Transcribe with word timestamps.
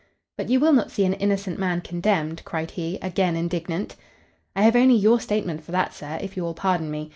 "But 0.35 0.49
you 0.49 0.59
will 0.59 0.73
not 0.73 0.89
see 0.89 1.05
an 1.05 1.13
innocent 1.13 1.59
man 1.59 1.81
condemned?" 1.81 2.41
cried 2.43 2.71
he, 2.71 2.97
again 3.03 3.35
indignant. 3.35 3.95
"I 4.55 4.63
have 4.63 4.75
only 4.75 4.95
your 4.95 5.19
statement 5.19 5.63
for 5.63 5.71
that, 5.73 5.93
sir, 5.93 6.17
if 6.23 6.35
you 6.35 6.41
will 6.41 6.55
pardon 6.55 6.89
me. 6.89 7.09